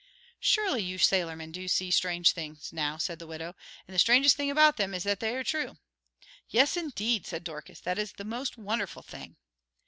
[0.39, 3.53] "Surely you sailormen do see strange things," now said the widow,
[3.87, 5.77] "and the strangest thing about them is that they are true."
[6.49, 9.35] "Yes, indeed," said Dorcas, "that is the most wonderful thing."